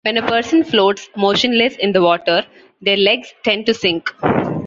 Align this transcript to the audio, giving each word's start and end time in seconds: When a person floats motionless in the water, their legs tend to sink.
When 0.03 0.17
a 0.17 0.25
person 0.25 0.63
floats 0.63 1.07
motionless 1.15 1.75
in 1.75 1.91
the 1.91 2.01
water, 2.01 2.43
their 2.81 2.97
legs 2.97 3.31
tend 3.43 3.67
to 3.67 3.75
sink. 3.75 4.11